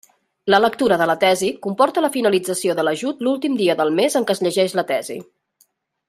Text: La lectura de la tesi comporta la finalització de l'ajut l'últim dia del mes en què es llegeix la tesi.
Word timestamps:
La 0.51 0.59
lectura 0.61 0.95
de 1.01 1.07
la 1.09 1.15
tesi 1.23 1.49
comporta 1.65 2.03
la 2.05 2.09
finalització 2.15 2.77
de 2.79 2.85
l'ajut 2.89 3.21
l'últim 3.27 3.59
dia 3.63 3.75
del 3.83 3.93
mes 4.03 4.17
en 4.21 4.25
què 4.31 4.37
es 4.39 4.45
llegeix 4.47 4.75
la 4.81 4.89
tesi. 4.95 5.19